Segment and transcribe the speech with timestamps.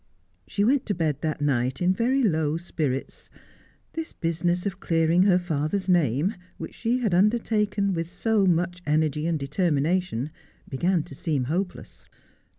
[0.47, 3.29] She went to bed that night in very low spirits.
[3.93, 9.27] This business of clearing her father's name, which she had undertaken with so much energy
[9.27, 10.31] and determination,
[10.67, 12.05] began to seem hopeless.